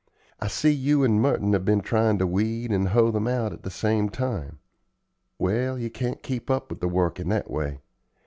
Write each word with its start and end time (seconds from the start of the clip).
I 0.39 0.47
see 0.47 0.71
you 0.71 1.03
and 1.03 1.21
Merton 1.21 1.53
have 1.53 1.63
been 1.63 1.81
tryin' 1.81 2.17
to 2.17 2.25
weed 2.25 2.71
and 2.71 2.87
hoe 2.87 3.11
them 3.11 3.27
out 3.27 3.53
at 3.53 3.61
the 3.61 3.69
same 3.69 4.09
time. 4.09 4.57
Well, 5.37 5.77
you 5.77 5.91
can't 5.91 6.23
keep 6.23 6.49
up 6.49 6.71
with 6.71 6.79
the 6.79 6.87
work 6.87 7.19
in 7.19 7.29
that 7.29 7.51
way. 7.51 7.81